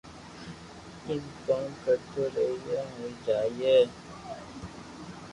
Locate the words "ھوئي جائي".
2.93-3.77